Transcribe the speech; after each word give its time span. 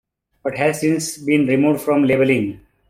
But 0.41 0.57
has 0.57 0.81
since 0.81 1.19
been 1.19 1.45
removed 1.45 1.81
from 1.81 2.05
labeling. 2.05 2.61